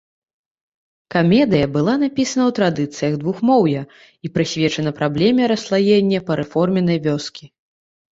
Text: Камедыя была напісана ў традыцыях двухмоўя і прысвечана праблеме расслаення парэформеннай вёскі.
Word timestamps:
Камедыя 1.15 1.65
была 1.75 1.93
напісана 2.03 2.41
ў 2.47 2.51
традыцыях 2.59 3.13
двухмоўя 3.23 3.81
і 4.29 4.31
прысвечана 4.37 4.91
праблеме 5.01 5.43
расслаення 5.53 6.19
парэформеннай 6.31 6.99
вёскі. 7.05 7.45